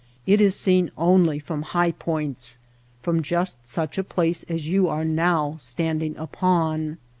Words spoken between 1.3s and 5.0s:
from high points— from just such a place as you